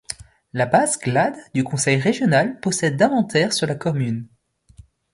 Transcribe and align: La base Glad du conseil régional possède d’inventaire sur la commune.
La 0.51 0.65
base 0.65 0.97
Glad 0.99 1.35
du 1.53 1.63
conseil 1.63 1.97
régional 1.97 2.59
possède 2.59 2.97
d’inventaire 2.97 3.53
sur 3.53 3.67
la 3.67 3.75
commune. 3.75 4.27